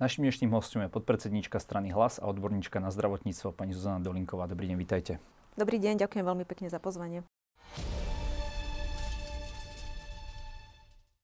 [0.00, 4.48] Našim dnešným hostom je podpredsedníčka strany Hlas a odborníčka na zdravotníctvo pani Zuzana Dolinková.
[4.48, 5.20] Dobrý deň, vítajte.
[5.60, 7.20] Dobrý deň, ďakujem veľmi pekne za pozvanie.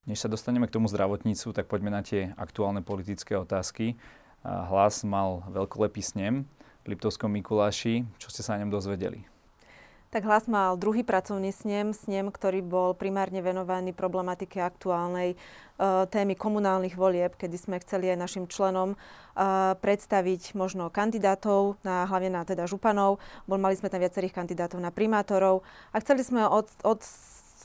[0.04, 3.97] Než sa dostaneme k tomu zdravotníctvu, tak poďme na tie aktuálne politické otázky.
[4.45, 6.45] Hlas mal veľkolepý snem
[6.85, 8.04] v Liptovskom Mikuláši.
[8.21, 9.24] Čo ste sa o ňom dozvedeli?
[10.07, 15.37] Tak hlas mal druhý pracovný snem, snem, ktorý bol primárne venovaný problematike aktuálnej e,
[16.06, 18.97] témy komunálnych volieb, kedy sme chceli aj našim členom e,
[19.74, 23.19] predstaviť možno kandidátov, na, hlavne na teda županov.
[23.50, 27.02] Bol, mali sme tam viacerých kandidátov na primátorov a chceli sme od, od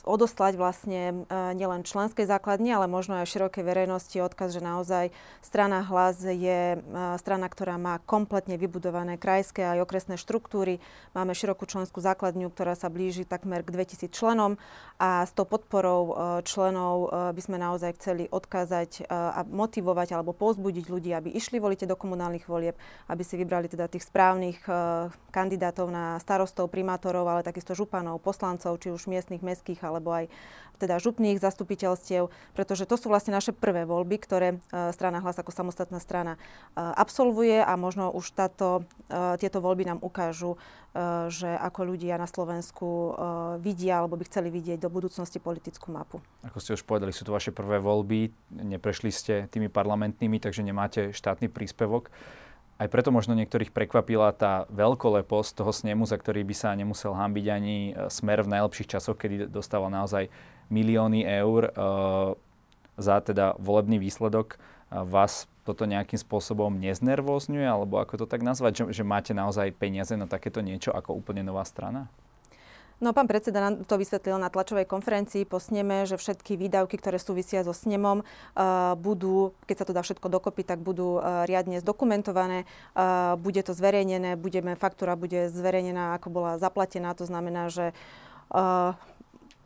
[0.02, 1.14] odoslať vlastne e,
[1.54, 5.04] nielen členskej základni, ale možno aj širokej verejnosti odkaz, že naozaj
[5.38, 6.78] strana hlas je e,
[7.22, 10.82] strana, ktorá má kompletne vybudované krajské aj okresné štruktúry.
[11.14, 14.58] Máme širokú členskú základňu, ktorá sa blíži takmer k 2000 členom
[14.98, 20.86] a s tou podporou e, členov by sme naozaj chceli odkázať a motivovať alebo pozbudiť
[20.90, 22.74] ľudí, aby išli voliť do komunálnych volieb,
[23.06, 24.64] aby si vybrali teda tých správnych
[25.30, 30.32] kandidátov na starostov, primátorov, ale takisto županov, poslancov, či už miestnych, mestských alebo aj
[30.82, 32.26] teda župných zastupiteľstiev,
[32.58, 36.38] pretože to sú vlastne naše prvé voľby, ktoré e, strana Hlas ako samostatná strana e,
[36.82, 40.58] absolvuje a možno už táto, e, tieto voľby nám ukážu,
[41.32, 43.16] že ako ľudia na Slovensku
[43.64, 46.20] vidia alebo by chceli vidieť do budúcnosti politickú mapu.
[46.44, 51.16] Ako ste už povedali, sú to vaše prvé voľby, neprešli ste tými parlamentnými, takže nemáte
[51.16, 52.12] štátny príspevok.
[52.82, 57.46] Aj preto možno niektorých prekvapila tá veľkoleposť toho snemu, za ktorý by sa nemusel hambiť
[57.46, 60.26] ani e, smer v najlepších časoch, kedy dostával naozaj
[60.66, 61.72] milióny eur e,
[62.98, 64.58] za teda volebný výsledok.
[64.90, 70.18] Vás toto nejakým spôsobom neznervozňuje, alebo ako to tak nazvať, že, že máte naozaj peniaze
[70.18, 72.10] na takéto niečo ako úplne nová strana?
[73.02, 75.42] No pán predseda nám to vysvetlil na tlačovej konferencii.
[75.42, 80.06] Po sneme, že všetky výdavky, ktoré súvisia so snemom, uh, budú, keď sa to dá
[80.06, 86.14] všetko dokopy, tak budú uh, riadne zdokumentované, uh, bude to zverejnené, budeme, faktúra bude zverejnená,
[86.14, 87.90] ako bola zaplatená, to znamená, že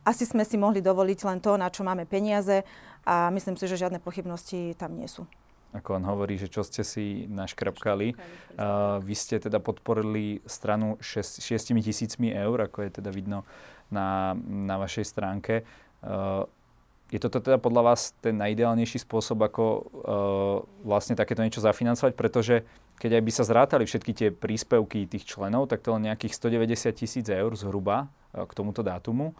[0.07, 2.63] asi sme si mohli dovoliť len to, na čo máme peniaze
[3.03, 5.27] a myslím si, že žiadne pochybnosti tam nie sú
[5.75, 8.15] ako on hovorí, že čo ste si naškrapkali.
[8.15, 11.43] Uh, vy ste teda podporili stranu 6
[11.83, 13.43] tisícmi eur, ako je teda vidno
[13.91, 15.67] na, na vašej stránke.
[16.03, 16.47] Uh,
[17.07, 19.83] je toto teda podľa vás ten najideálnejší spôsob, ako uh,
[20.83, 22.13] vlastne takéto niečo zafinancovať?
[22.19, 22.67] Pretože
[22.99, 26.91] keď aj by sa zrátali všetky tie príspevky tých členov, tak to len nejakých 190
[26.99, 29.31] tisíc eur zhruba uh, k tomuto dátumu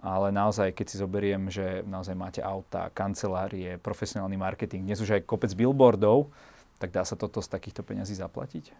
[0.00, 5.28] ale naozaj, keď si zoberiem, že naozaj máte auta, kancelárie, profesionálny marketing, dnes už aj
[5.28, 6.32] kopec billboardov,
[6.80, 8.72] tak dá sa toto z takýchto peňazí zaplatiť?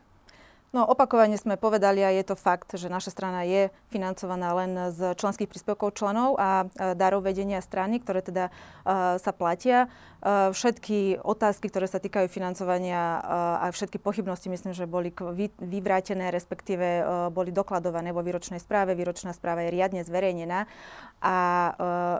[0.71, 5.19] No opakovane sme povedali a je to fakt, že naša strana je financovaná len z
[5.19, 9.91] členských príspevkov členov a darov vedenia strany, ktoré teda uh, sa platia.
[10.23, 15.51] Uh, všetky otázky, ktoré sa týkajú financovania uh, a všetky pochybnosti, myslím, že boli vy,
[15.59, 17.03] vyvrátené, respektíve
[17.35, 18.95] boli dokladované vo výročnej správe.
[18.95, 20.71] Výročná správa je riadne zverejnená
[21.19, 21.37] a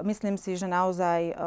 [0.03, 1.39] myslím si, že naozaj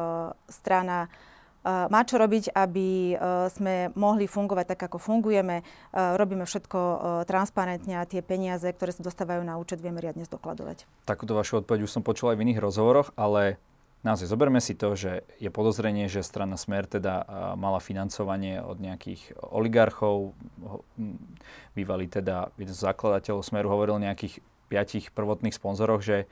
[0.47, 1.32] strana Eh,
[1.63, 3.18] má čo robiť, aby eh,
[3.51, 5.63] sme mohli fungovať tak, ako fungujeme.
[5.63, 6.79] Eh, robíme všetko
[7.25, 10.84] transparentne a tie peniaze, ktoré sa dostávajú na účet, vieme riadne zdokladovať.
[11.07, 13.56] Takúto vašu odpoveď už som počul aj v iných rozhovoroch, ale
[14.03, 17.24] naozaj zoberme si to, že je podozrenie, že strana Smer teda
[17.56, 20.35] mala financovanie od nejakých oligarchov.
[21.72, 26.28] Bývalý teda jeden z zakladateľov Smeru hovoril o nejakých piatich prvotných sponzoroch, že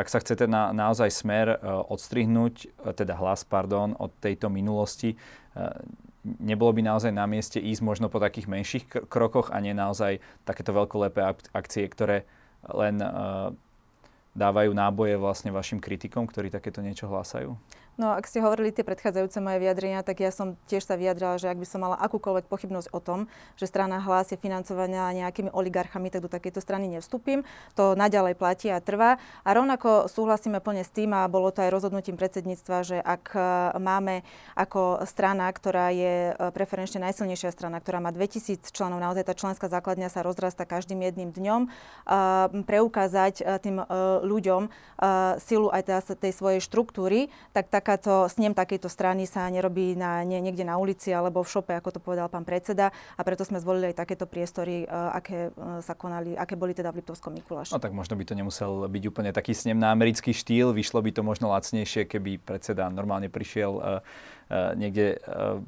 [0.00, 5.14] ak sa chcete na, naozaj smer uh, odstrihnúť, uh, teda hlas, pardon, od tejto minulosti,
[5.54, 5.76] uh,
[6.40, 10.72] nebolo by naozaj na mieste ísť možno po takých menších krokoch a nie naozaj takéto
[10.76, 11.20] veľkolepé
[11.56, 12.28] akcie, ktoré
[12.68, 13.00] len
[14.36, 17.56] dávajú náboje vlastne vašim kritikom, ktorí takéto niečo hlásajú?
[18.00, 21.52] No ak ste hovorili tie predchádzajúce moje vyjadrenia, tak ja som tiež sa vyjadrala, že
[21.52, 23.28] ak by som mala akúkoľvek pochybnosť o tom,
[23.60, 27.44] že strana hlas je financovaná nejakými oligarchami, tak do takejto strany nevstúpim.
[27.76, 29.20] To naďalej platí a trvá.
[29.44, 33.40] A rovnako súhlasíme plne s tým, a bolo to aj rozhodnutím predsedníctva, že ak e,
[33.76, 34.24] máme
[34.56, 39.68] ako strana, ktorá je e, preferenčne najsilnejšia strana, ktorá má 2000 členov, naozaj tá členská
[39.68, 41.68] základňa sa rozrasta každým jedným dňom, e,
[42.64, 43.82] preukázať tým
[44.24, 44.72] ľuďom
[45.42, 45.82] silu aj
[46.16, 50.78] tej svojej štruktúry, tak taká takáto, snem takejto strany sa nerobí na, nie, niekde na
[50.78, 52.94] ulici alebo v šope, ako to povedal pán predseda.
[53.18, 56.94] A preto sme zvolili aj takéto priestory, uh, aké uh, sa konali, aké boli teda
[56.94, 57.74] v Liptovskom Mikuláši.
[57.74, 60.70] No tak možno by to nemusel byť úplne taký snem na americký štýl.
[60.70, 65.58] Vyšlo by to možno lacnejšie, keby predseda normálne prišiel uh, uh, niekde uh,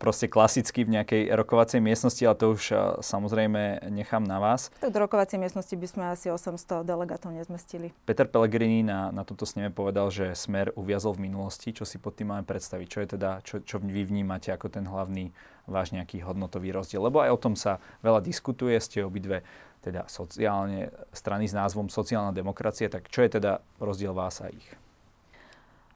[0.00, 2.64] proste klasicky v nejakej rokovacej miestnosti, ale to už
[3.04, 4.72] samozrejme nechám na vás.
[4.80, 7.92] Tak do rokovacej miestnosti by sme asi 800 delegátov nezmestili.
[8.08, 11.76] Peter Pellegrini na, na tomto sneme povedal, že Smer uviazol v minulosti.
[11.76, 12.86] Čo si pod tým máme predstaviť?
[12.88, 15.36] Čo je teda, čo, čo vy vnímate ako ten hlavný
[15.68, 17.04] váš nejaký hodnotový rozdiel?
[17.04, 19.44] Lebo aj o tom sa veľa diskutuje, ste obidve
[19.84, 24.64] teda sociálne, strany s názvom sociálna demokracia, tak čo je teda rozdiel vás a ich?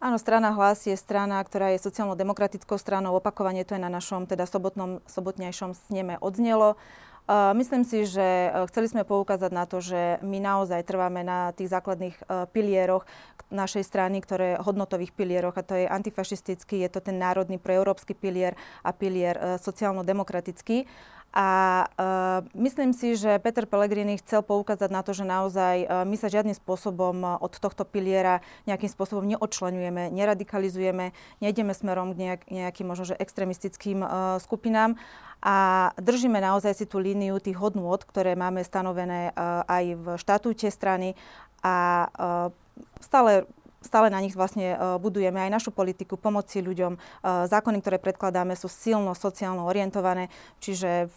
[0.05, 3.17] Áno, strana Hlas je strana, ktorá je sociálno-demokratickou stranou.
[3.17, 6.77] Opakovanie to je na našom teda sobotnom, sobotnejšom sneme odznelo.
[7.25, 11.57] Uh, myslím si, že uh, chceli sme poukázať na to, že my naozaj trváme na
[11.57, 13.09] tých základných uh, pilieroch
[13.49, 18.61] našej strany, ktoré hodnotových pilieroch, a to je antifašistický, je to ten národný proeurópsky pilier
[18.85, 20.85] a pilier sociálno-demokratický.
[21.35, 21.49] A
[21.83, 26.31] uh, myslím si, že Peter Pellegrini chcel poukázať na to, že naozaj uh, my sa
[26.31, 28.39] žiadnym spôsobom od tohto piliera
[28.71, 31.11] nejakým spôsobom neodčlenujeme, neradikalizujeme,
[31.43, 34.95] nejdeme smerom k nejak, nejakým možno že extremistickým uh, skupinám.
[35.43, 40.71] A držíme naozaj si tú líniu tých hodnôt, ktoré máme stanovené uh, aj v štatúte
[40.71, 41.19] strany.
[41.67, 42.55] A uh,
[43.03, 43.51] stále
[43.85, 46.97] stále na nich vlastne budujeme aj našu politiku pomoci ľuďom.
[47.23, 51.13] Zákony, ktoré predkladáme, sú silno sociálno orientované, čiže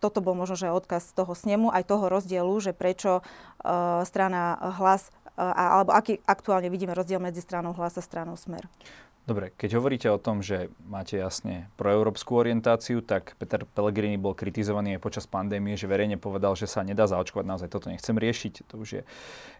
[0.00, 3.24] toto bol možno, že odkaz toho snemu, aj toho rozdielu, že prečo
[4.04, 8.64] strana hlas, alebo aký aktuálne vidíme rozdiel medzi stranou hlas a stranou smer.
[9.26, 14.96] Dobre, keď hovoríte o tom, že máte jasne proeurópsku orientáciu, tak Peter Pellegrini bol kritizovaný
[14.96, 17.42] aj počas pandémie, že verejne povedal, že sa nedá zaočkovať.
[17.42, 19.02] Naozaj toto nechcem riešiť, to už je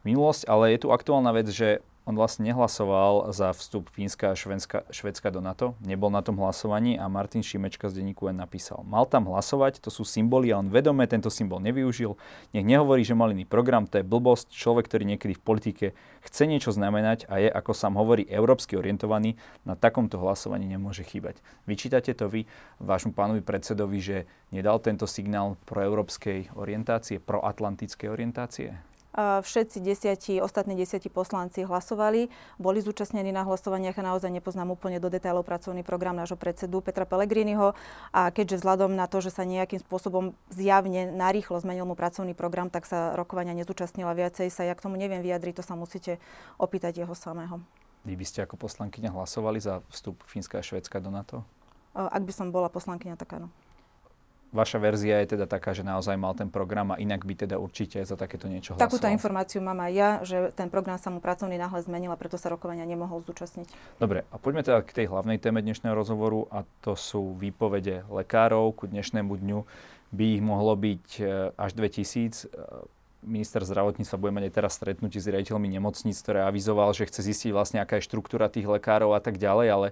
[0.07, 4.87] minulosť, ale je tu aktuálna vec, že on vlastne nehlasoval za vstup Fínska a Švedska,
[4.95, 8.87] Švedska do NATO, nebol na tom hlasovaní a Martin Šimečka z denníku N napísal.
[8.87, 12.15] Mal tam hlasovať, to sú symboly a on vedome tento symbol nevyužil.
[12.55, 14.55] Nech nehovorí, že mal iný program, to je blbosť.
[14.55, 15.87] Človek, ktorý niekedy v politike
[16.23, 21.41] chce niečo znamenať a je, ako sám hovorí, európsky orientovaný, na takomto hlasovaní nemôže chýbať.
[21.65, 22.45] Vyčítate to vy
[22.83, 24.17] vášmu pánovi predsedovi, že
[24.53, 28.77] nedal tento signál pro európskej orientácie, proatlantickej orientácie?
[29.17, 32.29] Všetci desiatí, ostatní desiatí poslanci hlasovali,
[32.61, 37.09] boli zúčastnení na hlasovaniach a naozaj nepoznám úplne do detailov pracovný program nášho predsedu Petra
[37.09, 37.73] Pellegriniho.
[38.13, 42.69] A keďže vzhľadom na to, že sa nejakým spôsobom zjavne narýchlo zmenil mu pracovný program,
[42.69, 46.21] tak sa rokovania nezúčastnila viacej, sa ja k tomu neviem vyjadriť, to sa musíte
[46.61, 47.65] opýtať jeho samého.
[48.07, 51.43] Vy by ste ako poslankyňa hlasovali za vstup Fínska a Švedska do NATO?
[51.91, 53.51] Ak by som bola poslankyňa, tak áno.
[54.55, 57.99] Vaša verzia je teda taká, že naozaj mal ten program a inak by teda určite
[58.07, 58.87] za takéto niečo hlasoval.
[58.87, 62.39] Takúto informáciu mám aj ja, že ten program sa mu pracovný náhle zmenil a preto
[62.39, 63.67] sa rokovania nemohol zúčastniť.
[63.99, 68.71] Dobre, a poďme teda k tej hlavnej téme dnešného rozhovoru a to sú výpovede lekárov.
[68.71, 69.67] Ku dnešnému dňu
[70.15, 71.23] by ich mohlo byť e,
[71.59, 72.47] až 2000
[73.25, 77.51] minister zdravotníctva bude mať aj teraz stretnutie s riaditeľmi nemocníc, ktoré avizoval, že chce zistiť
[77.55, 79.89] vlastne, aká je štruktúra tých lekárov a tak ďalej, ale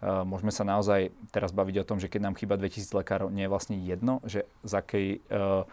[0.00, 3.44] Uh, môžeme sa naozaj teraz baviť o tom, že keď nám chýba 2000 lekárov, nie
[3.44, 5.68] je vlastne jedno, že z akej uh,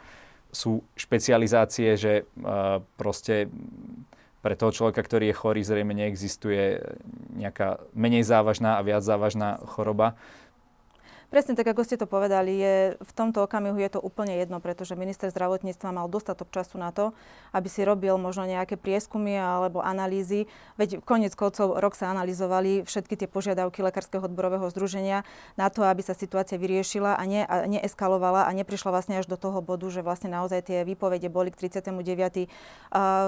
[0.52, 3.48] sú špecializácie, že uh, proste
[4.44, 6.80] pre toho človeka, ktorý je chorý, zrejme neexistuje
[7.40, 10.20] nejaká menej závažná a viac závažná choroba.
[11.28, 14.96] Presne tak, ako ste to povedali, je, v tomto okamihu je to úplne jedno, pretože
[14.96, 17.12] minister zdravotníctva mal dostatok času na to,
[17.52, 20.48] aby si robil možno nejaké prieskumy alebo analýzy.
[20.80, 25.28] Veď konec koncov rok sa analyzovali všetky tie požiadavky Lekárskeho odborového združenia
[25.60, 29.36] na to, aby sa situácia vyriešila a, ne, a neeskalovala a neprišla vlastne až do
[29.36, 32.48] toho bodu, že vlastne naozaj tie výpovede boli k 39.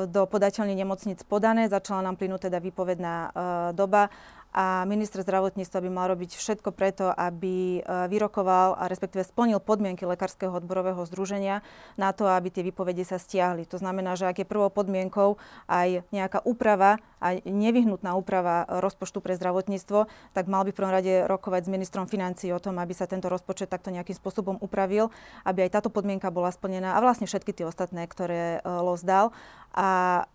[0.07, 1.67] do podateľných nemocnic podané.
[1.67, 3.35] Začala nám plynúť teda výpovedná
[3.75, 4.07] doba
[4.49, 10.09] a minister zdravotníctva by mal robiť všetko preto, aby e, vyrokoval a respektíve splnil podmienky
[10.09, 11.61] Lekárskeho odborového združenia
[12.01, 13.69] na to, aby tie výpovede sa stiahli.
[13.69, 15.37] To znamená, že ak je prvou podmienkou
[15.69, 21.13] aj nejaká úprava, aj nevyhnutná úprava rozpočtu pre zdravotníctvo, tak mal by v prvom rade
[21.29, 25.13] rokovať s ministrom financí o tom, aby sa tento rozpočet takto nejakým spôsobom upravil,
[25.45, 29.29] aby aj táto podmienka bola splnená a vlastne všetky tie ostatné, ktoré e, LOS dal.
[29.77, 30.25] A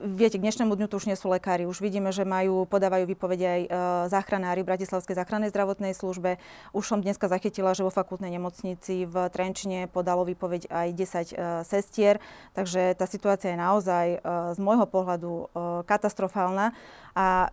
[0.00, 1.68] Viete, k dnešnému dňu tu už nie sú lekári.
[1.68, 3.68] Už vidíme, že majú, podávajú výpovede aj e,
[4.08, 6.40] záchranári v Bratislavskej záchrannej zdravotnej službe.
[6.72, 11.34] Už som dneska zachytila, že vo fakultnej nemocnici v Trenčine podalo výpoveď aj 10 e,
[11.68, 12.24] sestier.
[12.56, 14.18] Takže tá situácia je naozaj e,
[14.56, 15.44] z môjho pohľadu e,
[15.84, 16.72] katastrofálna.
[17.12, 17.52] A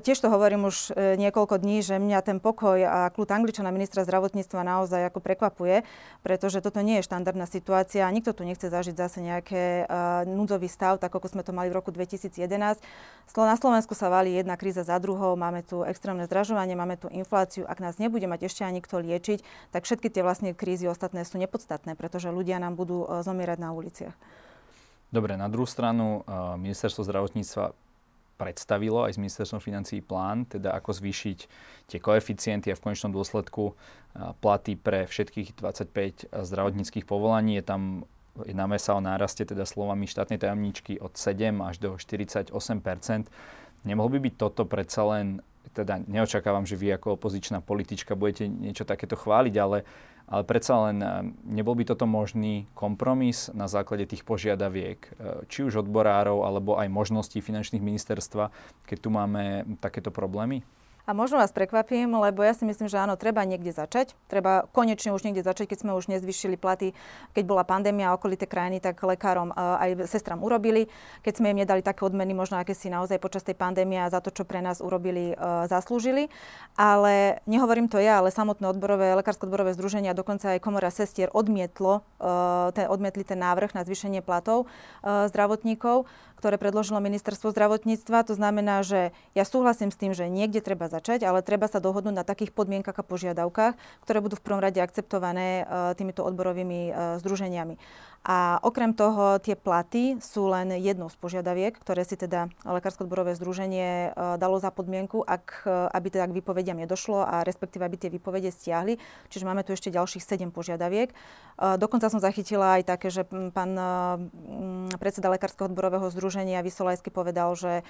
[0.00, 4.08] tiež to hovorím už e, niekoľko dní, že mňa ten pokoj a kľud Angličana ministra
[4.08, 5.84] zdravotníctva naozaj ako prekvapuje,
[6.24, 8.08] pretože toto nie je štandardná situácia.
[8.08, 11.76] Nikto tu nechce zažiť zase nejaké uh, núdzový stav, tak ako sme to mali v
[11.76, 12.40] roku 2011.
[13.36, 17.68] Na Slovensku sa valí jedna kríza za druhou, máme tu extrémne zdražovanie, máme tu infláciu.
[17.68, 19.44] Ak nás nebude mať ešte ani kto liečiť,
[19.76, 23.76] tak všetky tie vlastne krízy ostatné sú nepodstatné, pretože ľudia nám budú uh, zomierať na
[23.76, 24.16] uliciach.
[25.12, 26.24] Dobre, na druhú stranu
[26.56, 27.76] ministerstvo zdravotníctva
[28.40, 31.38] predstavilo aj s ministerstvom financií plán, teda ako zvýšiť
[31.88, 33.76] tie koeficienty a v konečnom dôsledku
[34.40, 37.60] platy pre všetkých 25 zdravotníckých povolaní.
[37.60, 37.82] Je tam
[38.32, 42.48] jednáme sa o náraste teda slovami štátnej tajomničky od 7 až do 48%
[43.82, 45.42] Nemohol by byť toto predsa len,
[45.74, 49.82] teda neočakávam, že vy ako opozičná politička budete niečo takéto chváliť, ale,
[50.32, 50.96] ale predsa len
[51.44, 55.10] nebol by toto možný kompromis na základe tých požiadaviek, e,
[55.52, 58.48] či už odborárov, alebo aj možností finančných ministerstva,
[58.88, 60.64] keď tu máme takéto problémy?
[61.02, 64.14] A možno vás prekvapím, lebo ja si myslím, že áno, treba niekde začať.
[64.30, 66.94] Treba konečne už niekde začať, keď sme už nezvyšili platy,
[67.34, 70.86] keď bola pandémia a okolité krajiny, tak lekárom aj sestram urobili.
[71.26, 74.30] Keď sme im nedali také odmeny, možno aké si naozaj počas tej pandémie za to,
[74.30, 75.34] čo pre nás urobili,
[75.66, 76.30] zaslúžili.
[76.78, 82.06] Ale nehovorím to ja, ale samotné odborové, lekársko-odborové združenia, dokonca aj komora sestier odmietlo,
[82.78, 84.70] ten, odmietli ten návrh na zvýšenie platov
[85.02, 86.06] zdravotníkov
[86.42, 88.26] ktoré predložilo ministerstvo zdravotníctva.
[88.26, 92.18] To znamená, že ja súhlasím s tým, že niekde treba začať, ale treba sa dohodnúť
[92.18, 96.92] na takých podmienkach a požiadavkách, ktoré budú v prvom rade akceptované e, týmito odborovými e,
[97.22, 97.78] združeniami.
[98.22, 104.14] A okrem toho tie platy sú len jednou z požiadaviek, ktoré si teda Lekársko-odborové združenie
[104.14, 108.14] e, dalo za podmienku, ak, e, aby teda k výpovediam nedošlo a respektíve aby tie
[108.14, 109.02] výpovede stiahli.
[109.26, 111.10] Čiže máme tu ešte ďalších 7 požiadaviek.
[111.10, 111.14] E,
[111.82, 113.74] dokonca som zachytila aj také, že pán
[115.02, 117.82] predseda Lekárskeho odborového združenia Vysolajsky povedal, že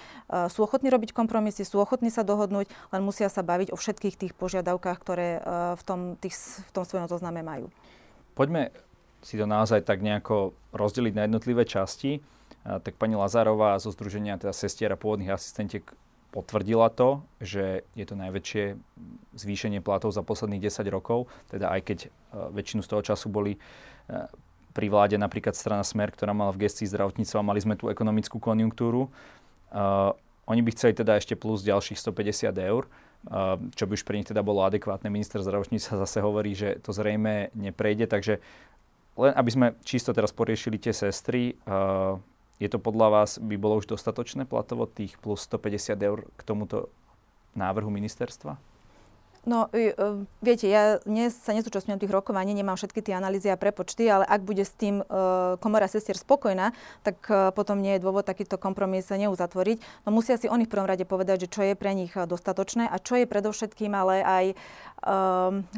[0.49, 4.33] sú ochotní robiť kompromisy, sú ochotní sa dohodnúť, len musia sa baviť o všetkých tých
[4.33, 5.29] požiadavkách, ktoré
[5.77, 7.69] v tom, tých, v tom svojom zozname majú.
[8.33, 8.73] Poďme
[9.23, 12.23] si to naozaj tak nejako rozdeliť na jednotlivé časti,
[12.63, 15.83] tak pani Lazárová zo Združenia teda sestier a pôvodných asistentiek
[16.33, 18.65] potvrdila to, že je to najväčšie
[19.37, 22.09] zvýšenie platov za posledných 10 rokov, teda aj keď e,
[22.57, 23.59] väčšinu z toho času boli e,
[24.73, 29.13] pri vláde napríklad strana Smer, ktorá mala v gestii zdravotníctva, mali sme tú ekonomickú konjunktúru.
[29.69, 30.17] Uh,
[30.49, 32.89] oni by chceli teda ešte plus ďalších 150 eur,
[33.77, 35.07] čo by už pre nich teda bolo adekvátne.
[35.13, 38.43] Minister zdravotníctva zase hovorí, že to zrejme neprejde, takže
[39.17, 42.17] len aby sme čisto teraz poriešili tie sestry, uh,
[42.63, 46.95] je to podľa vás, by bolo už dostatočné platovo tých plus 150 eur k tomuto
[47.59, 48.55] návrhu ministerstva?
[49.43, 49.91] No, e,
[50.39, 54.47] viete, ja dnes sa nezúčastňujem tých rokovaní, nemám všetky tie analýzy a prepočty, ale ak
[54.47, 55.05] bude s tým e,
[55.59, 56.71] komora sestier spokojná,
[57.03, 60.07] tak e, potom nie je dôvod takýto kompromis neuzatvoriť.
[60.07, 63.03] No musia si oni v prvom rade povedať, že čo je pre nich dostatočné a
[63.03, 64.45] čo je predovšetkým ale aj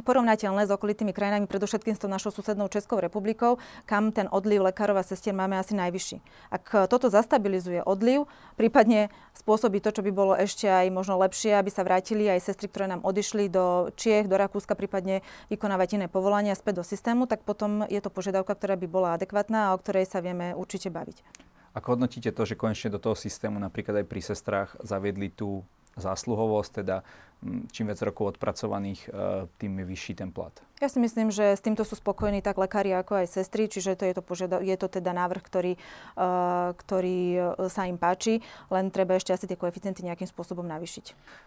[0.05, 3.57] porovnateľné s okolitými krajinami, predovšetkým s tou našou susednou Českou republikou,
[3.89, 6.21] kam ten odliv lekárov a sestier máme asi najvyšší.
[6.53, 8.29] Ak toto zastabilizuje odliv,
[8.61, 12.69] prípadne spôsobí to, čo by bolo ešte aj možno lepšie, aby sa vrátili aj sestry,
[12.69, 17.43] ktoré nám odišli do Čiech, do Rakúska, prípadne vykonávať iné povolania späť do systému, tak
[17.49, 21.25] potom je to požiadavka, ktorá by bola adekvátna a o ktorej sa vieme určite baviť.
[21.75, 25.67] Ako hodnotíte to, že konečne do toho systému napríklad aj pri sestrách zaviedli tú
[25.99, 27.07] zásluhovosť, teda
[27.71, 29.09] čím viac rokov odpracovaných, e,
[29.61, 30.53] tým je vyšší ten plat.
[30.81, 34.05] Ja si myslím, že s týmto sú spokojní tak lekári ako aj sestry, čiže to
[34.09, 35.73] je, to požiada- je to teda návrh, ktorý,
[36.17, 41.05] uh, ktorý e, sa im páči, len treba ešte asi tie koeficienty nejakým spôsobom navýšiť.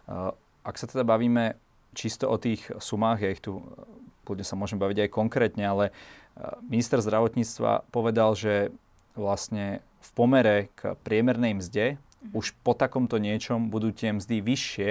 [0.08, 1.58] Uh, ak sa teda bavíme
[1.98, 3.62] čisto o tých sumách, ja ich tu
[4.28, 5.86] kľudne sa môžem baviť aj konkrétne, ale
[6.68, 8.70] minister zdravotníctva povedal, že
[9.16, 11.86] vlastne v pomere k priemernej mzde
[12.36, 14.90] už po takomto niečom budú tie mzdy vyššie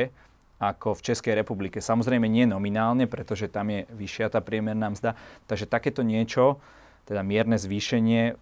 [0.57, 1.85] ako v Českej republike.
[1.85, 5.13] Samozrejme nie nominálne, pretože tam je vyššia tá priemerná mzda.
[5.45, 6.61] Takže takéto niečo,
[7.05, 8.35] teda mierne zvýšenie, e,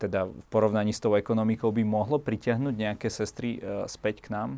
[0.00, 4.50] teda v porovnaní s tou ekonomikou by mohlo pritiahnuť nejaké sestry e, späť k nám?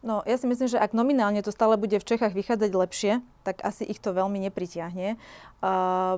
[0.00, 3.12] No, ja si myslím, že ak nominálne to stále bude v Čechách vychádzať lepšie,
[3.44, 5.20] tak asi ich to veľmi nepritiahne.
[5.60, 6.16] Uh,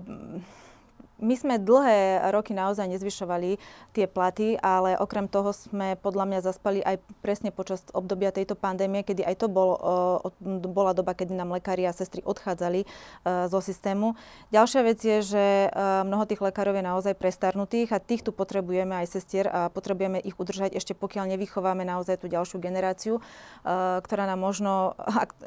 [1.22, 3.56] my sme dlhé roky naozaj nezvyšovali
[3.94, 9.06] tie platy, ale okrem toho sme podľa mňa zaspali aj presne počas obdobia tejto pandémie,
[9.06, 9.78] kedy aj to bol,
[10.42, 12.86] bola doba, kedy nám lekári a sestry odchádzali e,
[13.46, 14.18] zo systému.
[14.50, 15.68] Ďalšia vec je, že e,
[16.02, 20.34] mnoho tých lekárov je naozaj prestarnutých a tých tu potrebujeme aj sestier a potrebujeme ich
[20.34, 23.22] udržať ešte pokiaľ nevychováme naozaj tú ďalšiu generáciu, e,
[24.02, 24.98] ktorá nám možno,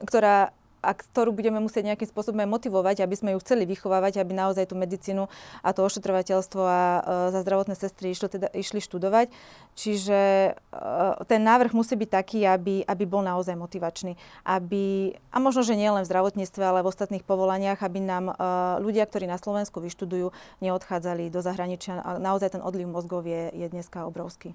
[0.08, 0.56] ktorá
[0.86, 4.78] a ktorú budeme musieť nejakým spôsobom motivovať, aby sme ju chceli vychovávať, aby naozaj tú
[4.78, 5.26] medicínu
[5.66, 7.02] a to ošetrovateľstvo a uh,
[7.34, 9.34] za zdravotné sestry išli, teda, išli študovať.
[9.74, 10.20] Čiže
[10.54, 14.14] uh, ten návrh musí byť taký, aby, aby bol naozaj motivačný.
[14.46, 18.78] Aby, a možno, že nie len v zdravotníctve, ale v ostatných povolaniach, aby nám uh,
[18.78, 20.30] ľudia, ktorí na Slovensku vyštudujú,
[20.62, 22.04] neodchádzali do zahraničia.
[22.06, 24.54] A naozaj ten odliv mozgov je, je dneska obrovský.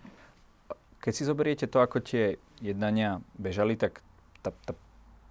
[1.01, 4.05] Keď si zoberiete to, ako tie jednania bežali, tak
[4.45, 4.77] tá, tá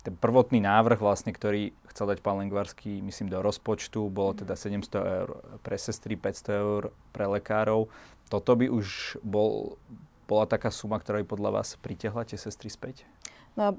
[0.09, 4.89] ten prvotný návrh, vlastne, ktorý chcel dať pán Lengvarský, myslím, do rozpočtu, bolo teda 700
[4.97, 5.29] eur
[5.61, 6.81] pre sestry, 500 eur
[7.13, 7.85] pre lekárov.
[8.33, 9.77] Toto by už bol
[10.25, 13.01] bola taká suma, ktorá by podľa vás pritiahla tie sestry späť?
[13.57, 13.73] No,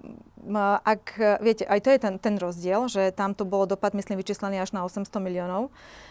[0.82, 4.58] ak, viete, aj to je ten, ten rozdiel, že tam to bolo dopad, myslím, vyčíslený
[4.58, 5.70] až na 800 miliónov.
[5.70, 6.10] Uh,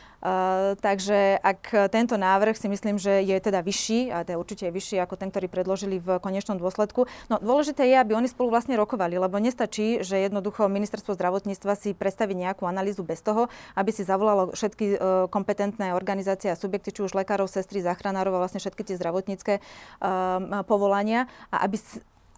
[0.83, 5.15] takže ak tento návrh si myslím, že je teda vyšší, a je určite vyšší ako
[5.15, 9.39] ten, ktorý predložili v konečnom dôsledku, no dôležité je, aby oni spolu vlastne rokovali, lebo
[9.39, 13.47] nestačí, že jednoducho ministerstvo zdravotníctva si predstaví nejakú analýzu bez toho,
[13.79, 14.97] aby si zavolalo všetky uh,
[15.31, 20.63] kompetentné organizácie a subjekty, či už lekárov, sestry, záchranárov a vlastne všetky tie zdravotnícke uh,
[20.67, 21.79] povolania a aby,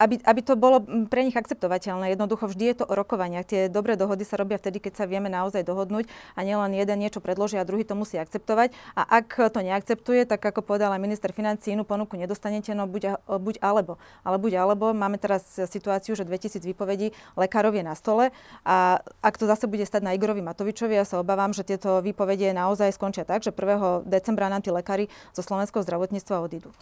[0.01, 2.17] aby, aby to bolo pre nich akceptovateľné.
[2.17, 3.45] Jednoducho vždy je to o rokovaniach.
[3.45, 7.21] Tie dobré dohody sa robia vtedy, keď sa vieme naozaj dohodnúť a nielen jeden niečo
[7.21, 8.73] predloží a druhý to musí akceptovať.
[8.97, 13.61] A ak to neakceptuje, tak ako povedal minister financí, inú ponuku nedostanete, no buď, buď
[13.61, 14.01] alebo.
[14.25, 14.89] Ale buď alebo.
[14.97, 18.33] Máme teraz situáciu, že 2000 výpovedí lekárov je na stole
[18.65, 22.49] a ak to zase bude stať na Igorovi Matovičovi, ja sa obávam, že tieto výpovede
[22.57, 24.09] naozaj skončia tak, že 1.
[24.09, 26.73] decembra nám tí lekári zo slovenského zdravotníctva odídu.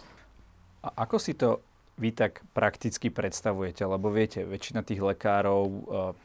[0.80, 1.60] A ako si to
[2.00, 3.84] vy tak prakticky predstavujete?
[3.84, 5.78] Lebo viete, väčšina tých lekárov uh,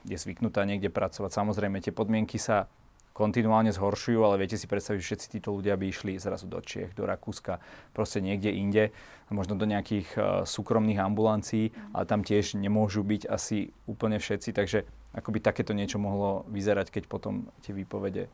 [0.08, 1.36] je zvyknutá niekde pracovať.
[1.36, 2.72] Samozrejme, tie podmienky sa
[3.16, 6.92] kontinuálne zhoršujú, ale viete si predstaviť, že všetci títo ľudia by išli zrazu do Čiech,
[6.96, 7.64] do Rakúska,
[7.96, 8.92] proste niekde inde,
[9.32, 14.84] možno do nejakých uh, súkromných ambulancií, ale tam tiež nemôžu byť asi úplne všetci, takže
[15.16, 18.28] ako by takéto niečo mohlo vyzerať, keď potom tie výpovede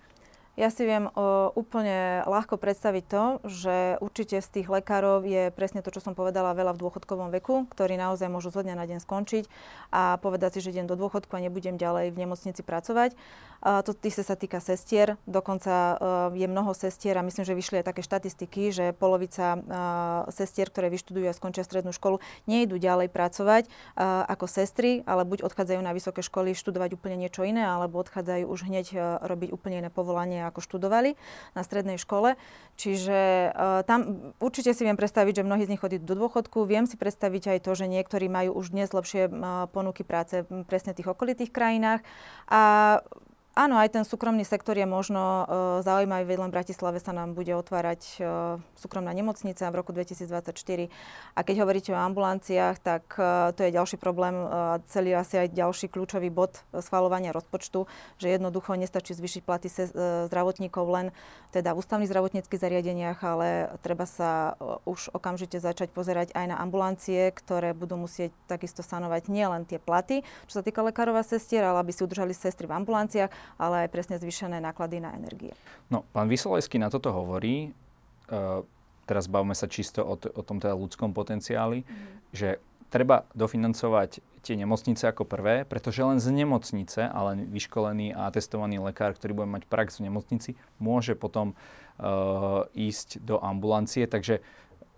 [0.59, 5.79] ja si viem o, úplne ľahko predstaviť to, že určite z tých lekárov je presne
[5.79, 8.99] to, čo som povedala, veľa v dôchodkovom veku, ktorí naozaj môžu zo dňa na deň
[8.99, 9.47] skončiť
[9.95, 13.15] a povedať si, že idem do dôchodku a nebudem ďalej v nemocnici pracovať.
[13.61, 15.21] A to isté sa týka sestier.
[15.29, 15.95] Dokonca uh,
[16.33, 19.61] je mnoho sestier a myslím, že vyšli aj také štatistiky, že polovica uh,
[20.33, 22.17] sestier, ktoré vyštudujú a skončia strednú školu,
[22.49, 23.69] nejdú ďalej pracovať
[24.01, 28.59] ako sestry, ale buď odchádzajú na vysoké školy študovať úplne niečo iné, alebo odchádzajú už
[28.65, 28.87] hneď
[29.21, 31.13] robiť úplne iné povolanie ako študovali
[31.53, 32.35] na strednej škole.
[32.79, 36.65] Čiže uh, tam určite si viem predstaviť, že mnohí z nich chodí do dôchodku.
[36.65, 40.93] Viem si predstaviť aj to, že niektorí majú už dnes lepšie uh, ponuky práce presne
[40.93, 42.01] v tých okolitých krajinách.
[42.49, 42.61] A
[43.51, 45.43] Áno, aj ten súkromný sektor je možno uh,
[45.83, 50.87] zaujímavý, veď len v Bratislave sa nám bude otvárať uh, súkromná nemocnica v roku 2024.
[51.35, 55.51] A keď hovoríte o ambulanciách, tak uh, to je ďalší problém, uh, celý asi aj
[55.51, 57.91] ďalší kľúčový bod schvalovania rozpočtu,
[58.23, 61.11] že jednoducho nestačí zvyšiť platy se, uh, zdravotníkov len
[61.51, 66.55] teda v ústavných zdravotníckých zariadeniach, ale treba sa uh, už okamžite začať pozerať aj na
[66.55, 71.67] ambulancie, ktoré budú musieť takisto sanovať nielen tie platy, čo sa týka lekárov a sestier,
[71.67, 75.53] ale aby si udržali sestry v ambulanciách, ale aj presne zvýšené náklady na energie.
[75.93, 77.71] No, pán Vysolajský na toto hovorí,
[78.31, 78.63] uh,
[79.05, 82.31] teraz bavíme sa čisto o, t- o tom teda ľudskom potenciáli, mm.
[82.31, 88.81] že treba dofinancovať tie nemocnice ako prvé, pretože len z nemocnice, ale vyškolený a testovaný
[88.81, 90.49] lekár, ktorý bude mať prax v nemocnici,
[90.81, 94.09] môže potom uh, ísť do ambulancie.
[94.09, 94.41] Takže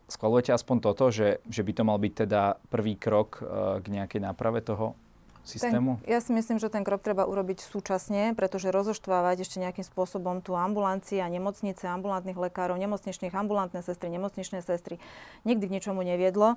[0.07, 4.21] schvalujete aspoň toto, že, že by to mal byť teda prvý krok uh, k nejakej
[4.23, 4.95] náprave toho
[5.43, 6.01] systému?
[6.01, 10.41] Ten, ja si myslím, že ten krok treba urobiť súčasne, pretože rozoštvávať ešte nejakým spôsobom
[10.41, 14.97] tú ambulancii a nemocnice, ambulantných lekárov, nemocničných, ambulantné sestry, nemocničné sestry
[15.45, 16.55] nikdy k ničomu neviedlo.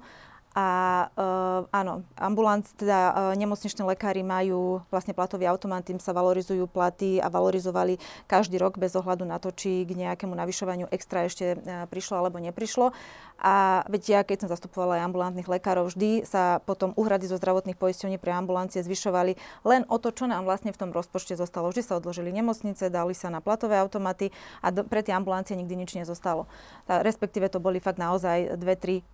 [0.56, 0.68] A
[1.12, 7.20] uh, áno, ambulanc, teda uh, nemocničné lekári majú vlastne platový automat, tým sa valorizujú platy
[7.20, 11.84] a valorizovali každý rok bez ohľadu na to, či k nejakému navyšovaniu extra ešte uh,
[11.92, 12.96] prišlo alebo neprišlo.
[13.42, 17.76] A veď ja, keď som zastupovala aj ambulantných lekárov, vždy sa potom úhrady zo zdravotných
[17.76, 21.68] poisťovní pre ambulancie zvyšovali len o to, čo nám vlastne v tom rozpočte zostalo.
[21.68, 24.32] Vždy sa odložili nemocnice, dali sa na platové automaty
[24.64, 26.48] a do, pre tie ambulancie nikdy nič nezostalo.
[26.88, 29.04] Tá, respektíve to boli fakt naozaj 2-3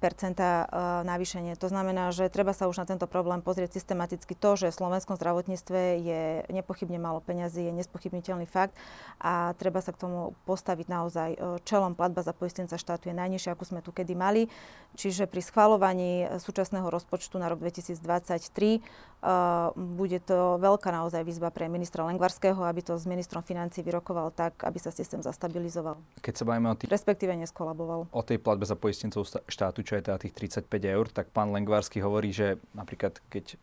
[1.02, 1.54] navýšenia navýšenie.
[1.60, 4.34] To znamená, že treba sa už na tento problém pozrieť systematicky.
[4.34, 8.74] To, že v slovenskom zdravotníctve je nepochybne málo peňazí, je nespochybniteľný fakt
[9.22, 11.94] a treba sa k tomu postaviť naozaj e, čelom.
[11.94, 14.46] Platba za poistenca štátu je najnižšia, ako sme tu kedy mali.
[14.92, 21.70] Čiže pri schvalovaní súčasného rozpočtu na rok 2023 Uh, bude to veľká naozaj výzva pre
[21.70, 25.94] ministra Lengvarského, aby to s ministrom financí vyrokoval tak, aby sa systém zastabilizoval.
[26.18, 26.90] Keď sa bavíme o tých...
[26.90, 28.10] Respektíve neskolaboval.
[28.10, 30.34] O tej platbe za poistencov štátu, čo je teda tých
[30.66, 33.54] 35 eur, tak pán Lengvarský hovorí, že napríklad keď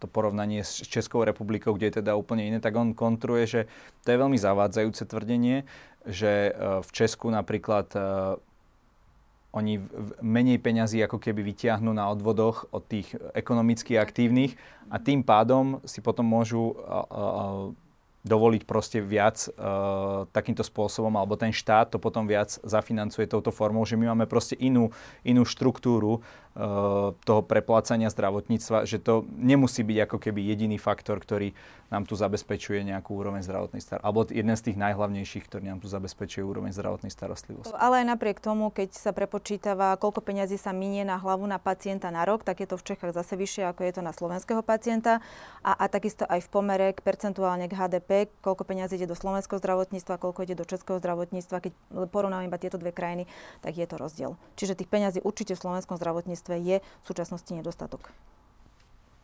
[0.00, 3.60] to porovnanie s Českou republikou, kde je teda úplne iné, tak on kontruje, že
[4.08, 5.68] to je veľmi zavádzajúce tvrdenie,
[6.08, 7.92] že uh, v Česku napríklad
[9.54, 9.78] oni
[10.18, 14.58] menej peňazí ako keby vytiahnu na odvodoch od tých ekonomicky aktívnych
[14.90, 16.74] a tým pádom si potom môžu
[18.24, 23.84] dovoliť proste viac uh, takýmto spôsobom, alebo ten štát to potom viac zafinancuje touto formou,
[23.84, 24.88] že my máme proste inú,
[25.28, 26.24] inú štruktúru
[27.26, 31.50] toho preplácania zdravotníctva, že to nemusí byť ako keby jediný faktor, ktorý
[31.90, 34.06] nám tu zabezpečuje nejakú úroveň zdravotnej starostlivosti.
[34.06, 37.74] Alebo jeden z tých najhlavnejších, ktorý nám tu zabezpečuje úroveň zdravotnej starostlivosti.
[37.74, 42.14] Ale aj napriek tomu, keď sa prepočítava, koľko peňazí sa minie na hlavu na pacienta
[42.14, 45.18] na rok, tak je to v Čechách zase vyššie, ako je to na slovenského pacienta.
[45.66, 49.58] A, a takisto aj v pomere k percentuálne k HDP koľko peňazí ide do slovenského
[49.58, 51.66] zdravotníctva, koľko ide do českého zdravotníctva.
[51.66, 51.72] Keď
[52.14, 53.26] porovnáme iba tieto dve krajiny,
[53.58, 54.38] tak je to rozdiel.
[54.54, 58.12] Čiže tých peňazí určite v slovenskom zdravotníctve je v súčasnosti nedostatok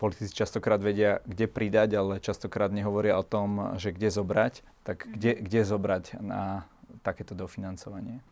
[0.01, 4.65] politici častokrát vedia, kde pridať, ale častokrát nehovoria o tom, že kde zobrať.
[4.81, 6.65] Tak kde, kde zobrať na
[7.05, 8.25] takéto dofinancovanie?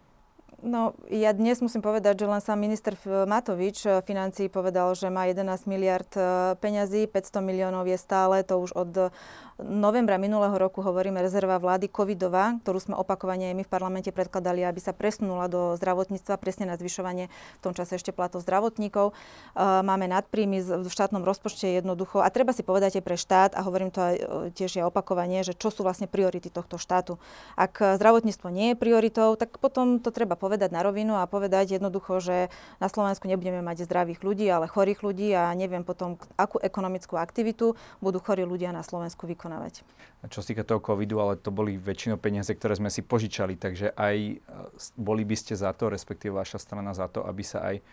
[0.58, 5.30] No, ja dnes musím povedať, že len sám minister Matovič eh, financí povedal, že má
[5.30, 9.14] 11 miliard eh, peňazí, 500 miliónov je stále, to už od
[9.58, 14.62] novembra minulého roku hovoríme rezerva vlády covidová, ktorú sme opakovane aj my v parlamente predkladali,
[14.62, 19.10] aby sa presunula do zdravotníctva presne na zvyšovanie v tom čase ešte platov zdravotníkov.
[19.58, 23.90] Máme nadpríjmy v štátnom rozpočte jednoducho a treba si povedať aj pre štát a hovorím
[23.90, 24.14] to aj
[24.54, 27.18] tiež ja opakovane, že čo sú vlastne priority tohto štátu.
[27.58, 32.24] Ak zdravotníctvo nie je prioritou, tak potom to treba povedať na rovinu a povedať jednoducho,
[32.24, 32.48] že
[32.80, 37.76] na Slovensku nebudeme mať zdravých ľudí, ale chorých ľudí a neviem potom, akú ekonomickú aktivitu
[38.00, 39.84] budú chorí ľudia na Slovensku vykonávať.
[40.24, 43.54] A čo sa týka toho covidu, ale to boli väčšinou peniaze, ktoré sme si požičali,
[43.60, 44.34] takže aj e,
[44.96, 47.84] boli by ste za to, respektíve vaša strana za to, aby sa aj,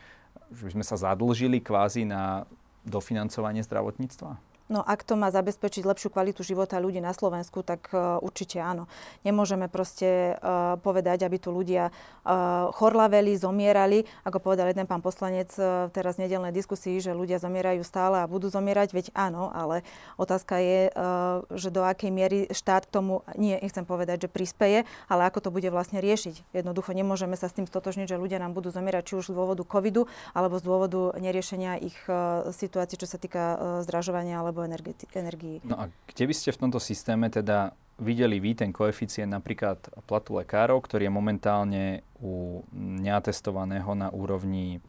[0.55, 2.47] že by sme sa zadlžili kvázi na
[2.85, 4.54] dofinancovanie zdravotníctva?
[4.65, 8.89] No ak to má zabezpečiť lepšiu kvalitu života ľudí na Slovensku, tak uh, určite áno.
[9.21, 14.09] Nemôžeme proste uh, povedať, aby tu ľudia uh, chorlaveli, zomierali.
[14.25, 18.29] Ako povedal jeden pán poslanec uh, teraz v nedelnej diskusii, že ľudia zomierajú stále a
[18.31, 19.85] budú zomierať, veď áno, ale
[20.17, 24.89] otázka je, uh, že do akej miery štát k tomu, nie, nechcem povedať, že prispeje,
[25.05, 26.57] ale ako to bude vlastne riešiť.
[26.57, 29.61] Jednoducho nemôžeme sa s tým stotožniť, že ľudia nám budú zomierať či už z dôvodu
[29.61, 35.19] covidu, alebo z dôvodu neriešenia ich uh, situácií, čo sa týka uh, zdražovania alebo alebo
[35.19, 35.59] energii.
[35.67, 40.35] No a kde by ste v tomto systéme teda videli vy ten koeficient napríklad platu
[40.35, 41.83] lekárov, ktorý je momentálne
[42.19, 44.83] u neatestovaného na úrovni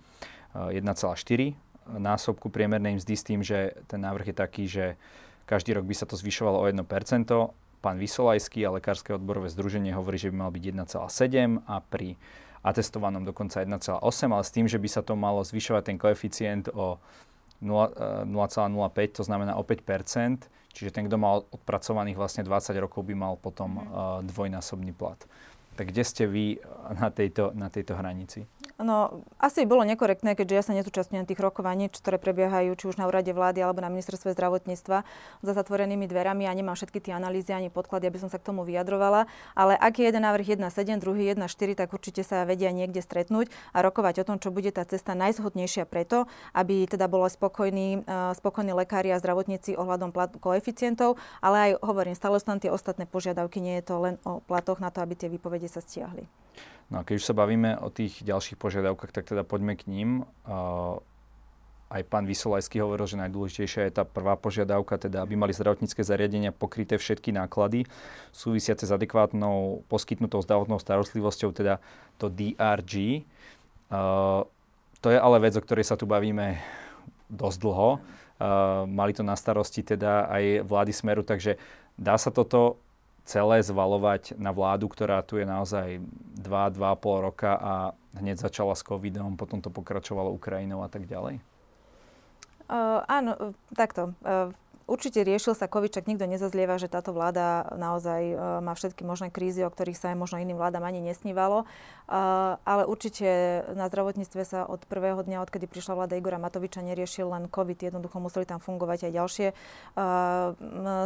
[0.55, 1.55] 1,4 eh,
[1.87, 4.85] násobku priemernej mzdy s tým, že ten návrh je taký, že
[5.47, 6.83] každý rok by sa to zvyšovalo o 1%.
[7.79, 12.19] Pán Vysolajský a Lekárske odborové združenie hovorí, že by mal byť 1,7 a pri
[12.67, 16.99] atestovanom dokonca 1,8, ale s tým, že by sa to malo zvyšovať ten koeficient o
[17.63, 23.17] 0,05, eh, to znamená o 5 čiže ten, kto mal odpracovaných vlastne 20 rokov, by
[23.17, 23.85] mal potom uh,
[24.21, 25.17] dvojnásobný plat.
[25.73, 26.61] Tak kde ste vy
[26.93, 28.45] na tejto, na tejto hranici?
[28.77, 33.09] No, asi bolo nekorektné, keďže ja sa nezúčastňujem tých rokovaní, ktoré prebiehajú či už na
[33.09, 35.01] úrade vlády alebo na ministerstve zdravotníctva
[35.41, 38.69] za zatvorenými dverami a nemám všetky tie analýzy ani podklady, aby som sa k tomu
[38.69, 39.33] vyjadrovala.
[39.57, 43.81] Ale ak je jeden návrh 1.7, druhý 1.4, tak určite sa vedia niekde stretnúť a
[43.81, 48.77] rokovať o tom, čo bude tá cesta najzhodnejšia preto, aby teda bolo spokojní, uh, spokojní
[48.77, 53.57] lekári a zdravotníci ohľadom plat, koeficientov, ale aj hovorím, stále sú tam tie ostatné požiadavky,
[53.57, 56.46] nie je to len o platoch na to, aby tie výpovede sa stiahli.
[56.87, 60.23] No a keď už sa bavíme o tých ďalších požiadavkách, tak teda poďme k ním.
[60.47, 61.03] Uh,
[61.87, 66.51] aj pán Vysolajský hovoril, že najdôležitejšia je tá prvá požiadavka, teda aby mali zdravotnícke zariadenia
[66.51, 67.87] pokryté všetky náklady
[68.35, 71.79] súvisiace s adekvátnou poskytnutou zdravotnou starostlivosťou, teda
[72.19, 73.23] to DRG.
[74.99, 76.59] To je ale vec, o ktorej sa tu bavíme
[77.31, 78.03] dosť dlho.
[78.91, 81.55] Mali to na starosti teda aj vlády Smeru, takže
[81.95, 82.83] dá sa toto
[83.27, 85.99] celé zvalovať na vládu, ktorá tu je naozaj
[86.39, 87.75] 2-2,5 roka a
[88.17, 91.43] hneď začala s covidom, potom to pokračovalo Ukrajinou a tak ďalej?
[92.67, 94.15] Uh, áno, takto.
[94.27, 94.51] Uh,
[94.87, 99.35] Určite riešil sa COVID, čak nikto nezazlieva, že táto vláda naozaj uh, má všetky možné
[99.35, 101.67] krízy, o ktorých sa aj možno iným vládam ani nesnívalo.
[102.07, 103.27] Uh, ale určite
[103.75, 107.83] na zdravotníctve sa od prvého dňa, odkedy prišla vláda Igora Matoviča, neriešil len COVID.
[107.83, 110.55] Jednoducho museli tam fungovať aj ďalšie uh,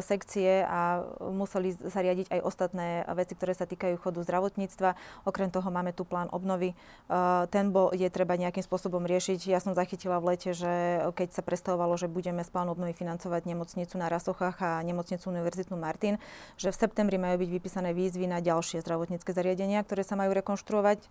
[0.05, 1.01] sekcie a
[1.33, 4.93] museli sa riadiť aj ostatné veci, ktoré sa týkajú chodu zdravotníctva.
[5.25, 6.77] Okrem toho máme tu plán obnovy.
[7.49, 9.49] Ten bo je treba nejakým spôsobom riešiť.
[9.49, 13.49] Ja som zachytila v lete, že keď sa predstavovalo, že budeme z plánu obnovy financovať
[13.49, 16.19] nemoc nemocnicu na Rasochách a nemocnicu Univerzitnú Martin,
[16.59, 21.07] že v septembri majú byť vypísané výzvy na ďalšie zdravotnícke zariadenia, ktoré sa majú rekonštruovať.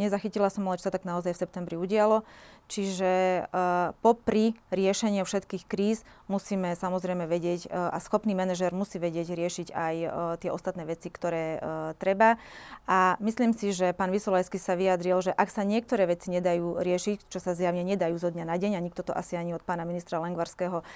[0.00, 2.24] Nezachytila som, ale čo sa tak naozaj v septembri udialo.
[2.72, 9.36] Čiže uh, popri riešení všetkých kríz musíme samozrejme vedieť uh, a schopný manažer musí vedieť
[9.36, 10.10] riešiť aj uh,
[10.40, 11.52] tie ostatné veci, ktoré
[11.98, 12.38] treba.
[12.86, 17.26] A myslím si, že pán Vysolajský sa vyjadril, že ak sa niektoré veci nedajú riešiť,
[17.26, 19.82] čo sa zjavne nedajú zo dňa na deň, a nikto to asi ani od pána
[19.82, 20.86] ministra Lengvarského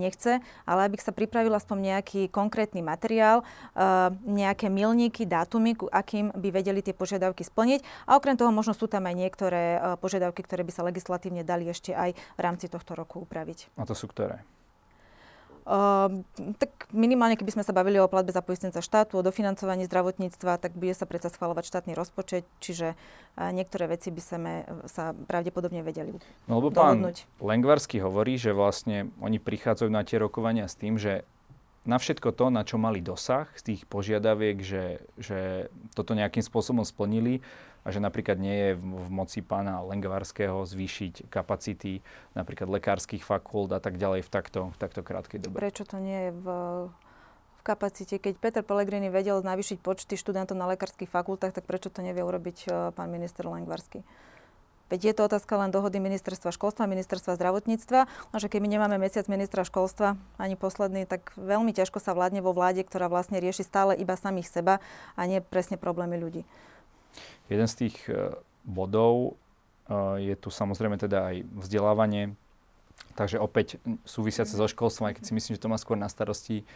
[0.00, 3.44] nechce, ale aby sa pripravil aspoň nejaký konkrétny materiál,
[4.24, 8.08] nejaké milníky, dátumy, akým by vedeli tie požiadavky splniť.
[8.08, 11.68] A okrem toho možno sú tam aj niektoré uh, požiadavky, ktoré by sa legislatívne dali
[11.68, 13.72] ešte aj v rámci tohto roku upraviť.
[13.78, 14.44] A to sú ktoré?
[15.68, 16.24] Uh,
[16.56, 20.72] tak minimálne, keby sme sa bavili o platbe za poistenca štátu, o dofinancovaní zdravotníctva, tak
[20.72, 24.52] bude sa predsa schváľovať štátny rozpočet, čiže uh, niektoré veci by sme
[24.88, 26.16] sa pravdepodobne vedeli
[26.48, 27.28] No lebo dohodnúť.
[27.28, 31.28] pán Lengvarsky hovorí, že vlastne oni prichádzajú na tie rokovania s tým, že
[31.84, 36.84] na všetko to, na čo mali dosah z tých požiadaviek, že, že toto nejakým spôsobom
[36.84, 37.40] splnili,
[37.88, 42.04] a že napríklad nie je v moci pána Lengvarského zvýšiť kapacity
[42.36, 45.56] napríklad lekárskych fakult a tak ďalej v takto, v takto krátkej dobe.
[45.56, 46.46] Prečo to nie je v,
[47.56, 48.20] v kapacite?
[48.20, 52.58] Keď Peter Pellegrini vedel navýšiť počty študentov na lekárskych fakultách, tak prečo to nevie urobiť
[52.68, 54.04] uh, pán minister Lengvarský?
[54.88, 59.28] Veď je to otázka len dohody ministerstva školstva, ministerstva zdravotníctva, lenže keď my nemáme mesiac
[59.28, 64.00] ministra školstva, ani posledný, tak veľmi ťažko sa vládne vo vláde, ktorá vlastne rieši stále
[64.00, 64.80] iba samých seba
[65.12, 66.48] a nie presne problémy ľudí.
[67.48, 69.36] Jeden z tých e, bodov
[69.88, 72.36] e, je tu samozrejme teda aj vzdelávanie,
[73.16, 76.68] takže opäť súvisiace so školstvom, aj keď si myslím, že to má skôr na starosti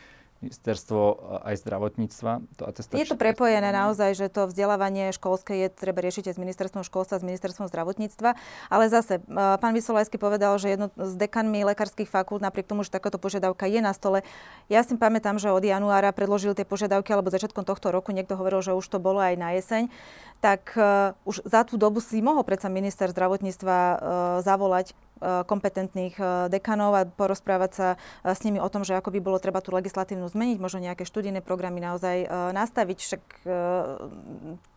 [0.42, 0.98] ministerstvo
[1.46, 2.32] aj zdravotníctva.
[2.58, 2.64] To
[2.98, 7.22] je to prepojené naozaj, že to vzdelávanie školské je treba riešiť aj s ministerstvom školstva,
[7.22, 8.34] s ministerstvom zdravotníctva.
[8.66, 13.22] Ale zase, pán Vysolajský povedal, že jedno z dekanmi lekárskych fakult, napriek tomu, že takáto
[13.22, 14.26] požiadavka je na stole,
[14.66, 18.60] ja si pamätám, že od januára predložil tie požiadavky, alebo začiatkom tohto roku, niekto hovoril,
[18.60, 19.86] že už to bolo aj na jeseň,
[20.42, 23.96] tak uh, už za tú dobu si mohol predsa minister zdravotníctva uh,
[24.42, 24.98] zavolať
[25.46, 29.38] kompetentných eh, dekanov a porozprávať sa eh, s nimi o tom, že ako by bolo
[29.38, 32.98] treba tú legislatívnu zmeniť, možno nejaké študijné programy naozaj nastaviť.
[32.98, 33.22] Však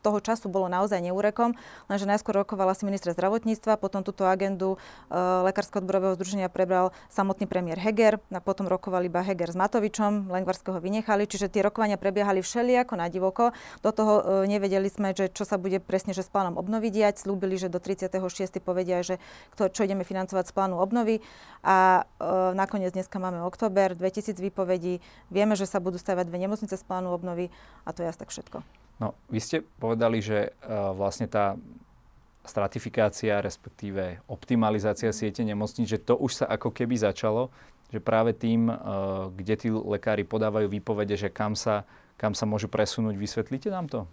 [0.05, 1.57] toho času bolo naozaj neúrekom,
[1.89, 4.77] lenže najskôr rokovala si minister zdravotníctva, potom túto agendu
[5.09, 10.77] Lekárskeho odborového združenia prebral samotný premiér Heger, a potom rokovali iba Heger s Matovičom, Lengvarského
[10.77, 13.55] vynechali, čiže tie rokovania prebiehali všelijako na divoko.
[13.81, 17.15] Do toho nevedeli sme, že čo sa bude presne že s plánom obnoviť diať.
[17.23, 18.59] Slúbili, že do 36.
[18.59, 19.17] povedia, že
[19.55, 21.23] kto, čo ideme financovať z plánu obnovy
[21.63, 24.99] a e, nakoniec dneska máme október, 2000 výpovedí,
[25.31, 27.49] vieme, že sa budú stavať dve nemocnice z plánu obnovy
[27.87, 28.84] a to je asi tak všetko.
[28.95, 31.59] No, vy ste povedali, že e, vlastne tá
[32.47, 37.51] stratifikácia, respektíve optimalizácia siete nemocníc, že to už sa ako keby začalo,
[37.91, 38.75] že práve tým, e,
[39.35, 41.83] kde tí lekári podávajú výpovede, že kam sa,
[42.15, 44.07] kam sa môžu presunúť, vysvetlíte nám to?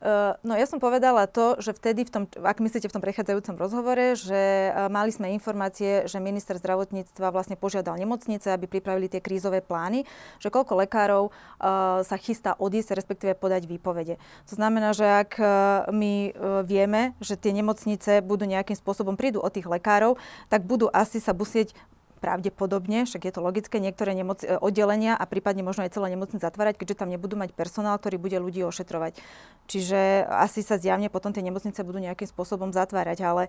[0.00, 3.60] Uh, no ja som povedala to, že vtedy, v tom, ak myslíte v tom prechádzajúcom
[3.60, 9.20] rozhovore, že uh, mali sme informácie, že minister zdravotníctva vlastne požiadal nemocnice, aby pripravili tie
[9.20, 10.08] krízové plány,
[10.40, 14.16] že koľko lekárov uh, sa chystá odísť, respektíve podať výpovede.
[14.48, 15.36] To znamená, že ak
[15.92, 16.32] my
[16.64, 20.16] vieme, že tie nemocnice budú nejakým spôsobom prídu od tých lekárov,
[20.48, 21.76] tak budú asi sa musieť
[22.20, 26.44] pravdepodobne, však je to logické, niektoré nemoc- e, oddelenia a prípadne možno aj celé nemocnice
[26.44, 29.16] zatvárať, keďže tam nebudú mať personál, ktorý bude ľudí ošetrovať.
[29.66, 33.42] Čiže asi sa zjavne potom tie nemocnice budú nejakým spôsobom zatvárať, ale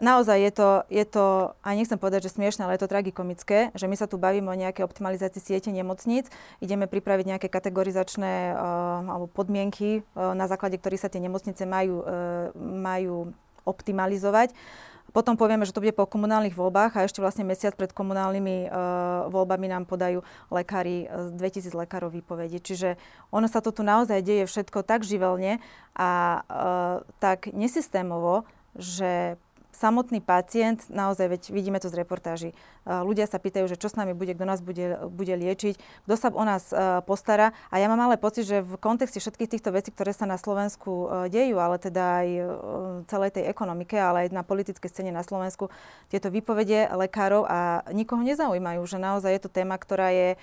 [0.00, 1.26] naozaj je to, je to,
[1.60, 4.56] a nechcem povedať, že smiešne, ale je to tragikomické, že my sa tu bavíme o
[4.56, 11.04] nejakej optimalizácii siete nemocníc, ideme pripraviť nejaké kategorizačné uh, alebo podmienky, uh, na základe ktorých
[11.04, 13.36] sa tie nemocnice majú, uh, majú
[13.68, 14.56] optimalizovať.
[15.10, 19.26] Potom povieme, že to bude po komunálnych voľbách a ešte vlastne mesiac pred komunálnymi uh,
[19.30, 20.22] voľbami nám podajú
[20.54, 22.62] lekári, uh, 2000 lekárov výpovedi.
[22.62, 22.94] Čiže
[23.34, 25.58] ono sa to tu naozaj deje všetko tak živelne
[25.98, 26.10] a
[26.46, 28.46] uh, tak nesystémovo,
[28.78, 29.34] že
[29.70, 32.50] samotný pacient, naozaj veď vidíme to z reportáží,
[32.84, 36.28] ľudia sa pýtajú, že čo s nami bude, kto nás bude, bude liečiť, kto sa
[36.34, 36.70] o nás
[37.06, 37.54] postará.
[37.70, 41.08] A ja mám ale pocit, že v kontexte všetkých týchto vecí, ktoré sa na Slovensku
[41.30, 42.28] dejú, ale teda aj
[43.06, 45.70] celej tej ekonomike, ale aj na politickej scéne na Slovensku,
[46.10, 50.34] tieto výpovede lekárov a nikoho nezaujímajú, že naozaj je to téma, ktorá je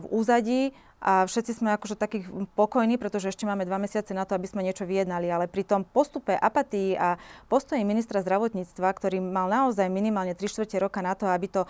[0.00, 4.36] v úzadí a všetci sme akože takých pokojní, pretože ešte máme dva mesiace na to,
[4.36, 5.32] aby sme niečo vyjednali.
[5.32, 7.16] Ale pri tom postupe apatii a
[7.48, 11.64] postoji ministra zdravotníctva, ktorý mal naozaj minimálne 3 čtvrte roka na to, aby to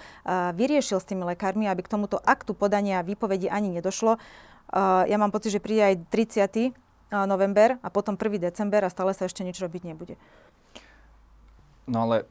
[0.58, 4.18] vyriešil s tými lekármi, aby k tomuto aktu podania výpovedi ani nedošlo,
[5.06, 6.74] ja mám pocit, že príde aj 30.
[7.30, 8.38] november a potom 1.
[8.50, 10.18] december a stále sa ešte nič robiť nebude.
[11.86, 12.26] No ale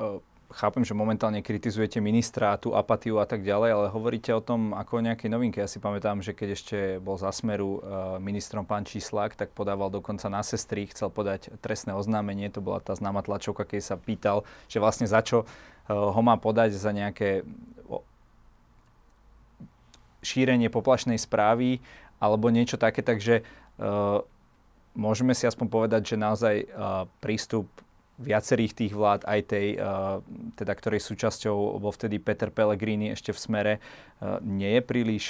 [0.00, 4.74] uh chápem, že momentálne kritizujete ministra, tú apatiu a tak ďalej, ale hovoríte o tom
[4.74, 5.58] ako o nejakej novinke.
[5.62, 7.80] Ja si pamätám, že keď ešte bol za Smeru uh,
[8.18, 12.50] ministrom pán Číslak, tak podával dokonca na sestry, chcel podať trestné oznámenie.
[12.50, 15.48] To bola tá známa tlačovka, keď sa pýtal, že vlastne za čo uh,
[15.90, 17.46] ho má podať za nejaké
[20.20, 21.80] šírenie poplašnej správy
[22.20, 23.00] alebo niečo také.
[23.00, 23.40] Takže
[23.80, 24.20] uh,
[24.92, 26.54] môžeme si aspoň povedať, že naozaj
[27.22, 27.70] prístup
[28.20, 30.20] viacerých tých vlád, aj tej, uh,
[30.60, 35.24] teda ktorej súčasťou bol vtedy Peter Pellegrini ešte v smere, uh, nie je príliš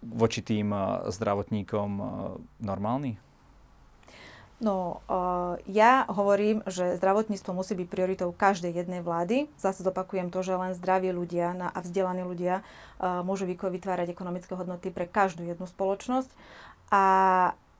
[0.00, 1.90] voči tým uh, zdravotníkom
[2.64, 3.20] normálny?
[4.56, 5.04] No,
[5.68, 9.52] ja hovorím, že zdravotníctvo musí byť prioritou každej jednej vlády.
[9.60, 12.64] Zase zopakujem to, že len zdraví ľudia a vzdelaní ľudia
[13.20, 16.32] môžu vytvárať ekonomické hodnoty pre každú jednu spoločnosť.
[16.88, 17.04] A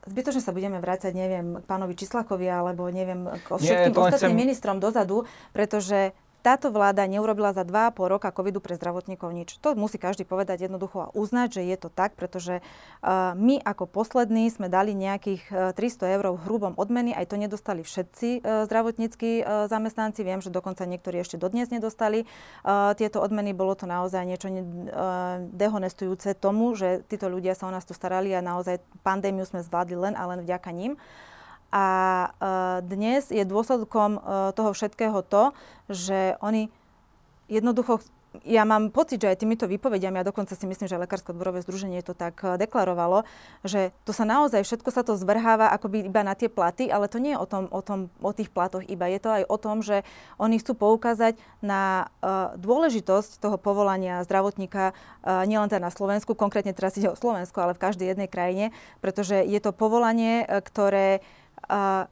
[0.06, 4.42] zbytočne sa budeme vrácať, neviem, k pánovi Čislakovi alebo neviem, k všetkým Nie, ostatným chcem...
[4.46, 6.14] ministrom dozadu, pretože
[6.46, 9.58] táto vláda neurobila za 2,5 roka covidu pre zdravotníkov nič.
[9.66, 13.90] To musí každý povedať jednoducho a uznať, že je to tak, pretože uh, my ako
[13.90, 18.62] poslední sme dali nejakých uh, 300 eur v hrubom odmeny, aj to nedostali všetci uh,
[18.70, 20.22] zdravotníckí zamestnanci.
[20.22, 22.28] Viem, že dokonca niektorí ešte dodnes nedostali
[22.98, 23.56] tieto odmeny.
[23.56, 24.62] Bolo to naozaj niečo ne,
[25.50, 29.96] dehonestujúce tomu, že títo ľudia sa o nás tu starali a naozaj pandémiu sme zvládli
[29.96, 31.00] len a len vďaka ním.
[31.74, 32.28] A e,
[32.86, 34.20] dnes je dôsledkom e,
[34.54, 35.50] toho všetkého to,
[35.90, 36.70] že oni
[37.46, 38.02] jednoducho
[38.44, 42.04] ja mám pocit, že aj týmito výpovediami, a dokonca si myslím, že Lekárske odborové združenie
[42.04, 43.24] to tak e, deklarovalo,
[43.64, 47.16] že to sa naozaj, všetko sa to zvrháva akoby iba na tie platy, ale to
[47.22, 49.08] nie je o, tom, o, tom, o tých platoch iba.
[49.08, 50.04] Je to aj o tom, že
[50.36, 56.74] oni chcú poukázať na uh, dôležitosť toho povolania zdravotníka uh, nielen teda na Slovensku, konkrétne
[56.74, 61.45] teraz ide o Slovensku, ale v každej jednej krajine, pretože je to povolanie, ktoré a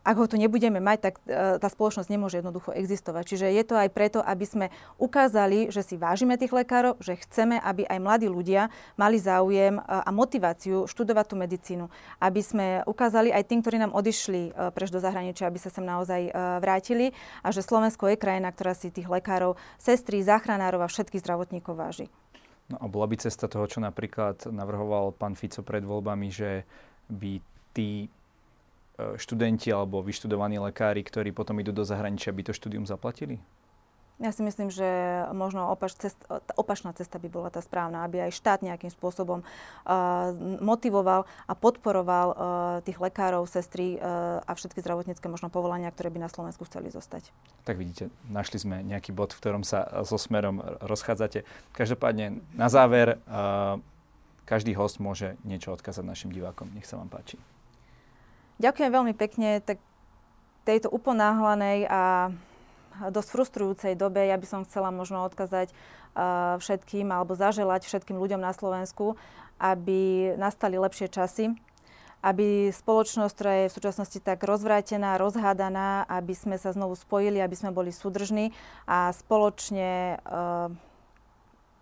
[0.03, 3.23] ak ho tu nebudeme mať, tak e, tá spoločnosť nemôže jednoducho existovať.
[3.23, 4.67] Čiže je to aj preto, aby sme
[4.99, 9.83] ukázali, že si vážime tých lekárov, že chceme, aby aj mladí ľudia mali záujem e,
[9.85, 11.87] a motiváciu študovať tú medicínu.
[12.19, 15.87] Aby sme ukázali aj tým, ktorí nám odišli e, preč do zahraničia, aby sa sem
[15.87, 17.15] naozaj vrátili
[17.47, 22.07] a že Slovensko je krajina, ktorá si tých lekárov, sestry, záchranárov a všetkých zdravotníkov váži.
[22.73, 26.65] No a bola by cesta toho, čo napríklad navrhoval pán Fico pred voľbami, že
[27.13, 27.39] by
[27.77, 28.09] tí
[28.95, 33.43] študenti alebo vyštudovaní lekári, ktorí potom idú do zahraničia, by to štúdium zaplatili?
[34.23, 34.87] Ja si myslím, že
[35.35, 36.15] možno opač, cest,
[36.55, 40.31] opačná cesta by bola tá správna, aby aj štát nejakým spôsobom uh,
[40.63, 42.37] motivoval a podporoval uh,
[42.87, 47.35] tých lekárov, sestry uh, a všetky zdravotnícke možno povolania, ktoré by na Slovensku chceli zostať.
[47.67, 51.43] Tak vidíte, našli sme nejaký bod, v ktorom sa so smerom rozchádzate.
[51.75, 53.83] Každopádne, na záver, uh,
[54.47, 56.71] každý host môže niečo odkázať našim divákom.
[56.71, 57.35] Nech sa vám páči.
[58.63, 59.59] Ďakujem veľmi pekne.
[59.63, 59.83] Tak
[60.65, 62.33] tejto uponáhlanej a
[63.11, 68.41] dosť frustrujúcej dobe ja by som chcela možno odkazať uh, všetkým alebo zaželať všetkým ľuďom
[68.41, 69.19] na Slovensku,
[69.59, 71.53] aby nastali lepšie časy,
[72.23, 77.57] aby spoločnosť, ktorá je v súčasnosti tak rozvrátená, rozhádaná, aby sme sa znovu spojili, aby
[77.59, 78.55] sme boli súdržní
[78.87, 80.71] a spoločne uh,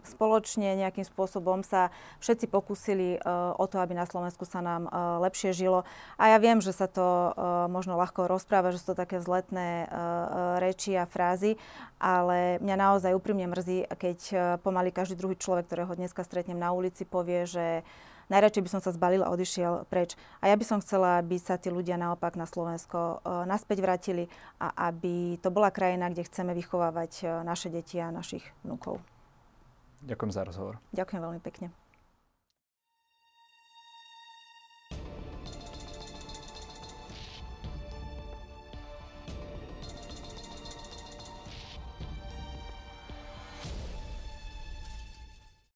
[0.05, 5.23] spoločne nejakým spôsobom sa všetci pokúsili uh, o to, aby na Slovensku sa nám uh,
[5.23, 5.87] lepšie žilo.
[6.19, 9.87] A ja viem, že sa to uh, možno ľahko rozpráva, že sú to také vzletné
[10.59, 11.57] reči a frázy,
[11.97, 14.19] ale mňa naozaj úprimne mrzí, keď
[14.61, 17.87] pomaly každý druhý človek, ktorého dneska stretnem na ulici, povie, že
[18.33, 20.17] najradšej by som sa zbalil a odišiel preč.
[20.41, 24.25] A ja by som chcela, aby sa tí ľudia naopak na Slovensko uh, naspäť vrátili
[24.57, 29.01] a aby to bola krajina, kde chceme vychovávať uh, naše deti a našich vnúkov.
[30.03, 30.83] Ďakujem za rozhovor.
[30.91, 31.71] Ďakujem veľmi pekne.